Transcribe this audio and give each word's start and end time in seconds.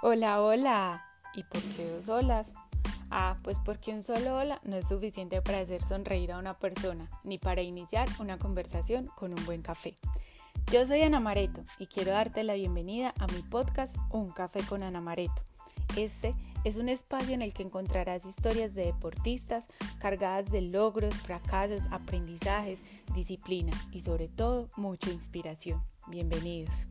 Hola, 0.00 0.40
hola. 0.40 1.04
¿Y 1.34 1.42
por 1.42 1.60
qué 1.60 1.90
dos 1.90 2.08
olas? 2.08 2.52
Ah, 3.10 3.36
pues 3.42 3.58
porque 3.64 3.92
un 3.92 4.04
solo 4.04 4.36
hola 4.36 4.60
no 4.62 4.76
es 4.76 4.86
suficiente 4.86 5.42
para 5.42 5.58
hacer 5.58 5.82
sonreír 5.82 6.30
a 6.30 6.38
una 6.38 6.56
persona, 6.56 7.10
ni 7.24 7.38
para 7.38 7.62
iniciar 7.62 8.08
una 8.20 8.38
conversación 8.38 9.08
con 9.16 9.36
un 9.36 9.44
buen 9.44 9.60
café. 9.60 9.96
Yo 10.70 10.86
soy 10.86 11.02
Ana 11.02 11.18
Mareto 11.18 11.64
y 11.80 11.88
quiero 11.88 12.12
darte 12.12 12.44
la 12.44 12.54
bienvenida 12.54 13.12
a 13.18 13.26
mi 13.26 13.42
podcast 13.42 13.92
Un 14.10 14.30
café 14.30 14.60
con 14.62 14.84
Ana 14.84 15.00
Mareto. 15.00 15.42
Este 15.96 16.32
es 16.62 16.76
un 16.76 16.88
espacio 16.88 17.34
en 17.34 17.42
el 17.42 17.52
que 17.52 17.64
encontrarás 17.64 18.24
historias 18.24 18.76
de 18.76 18.84
deportistas 18.84 19.64
cargadas 19.98 20.48
de 20.52 20.60
logros, 20.60 21.14
fracasos, 21.14 21.82
aprendizajes, 21.90 22.84
disciplina 23.16 23.72
y 23.90 24.02
sobre 24.02 24.28
todo 24.28 24.68
mucha 24.76 25.10
inspiración. 25.10 25.82
Bienvenidos. 26.06 26.86